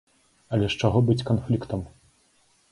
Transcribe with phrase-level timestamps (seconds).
[0.57, 1.87] Але з чаго быць канфліктам?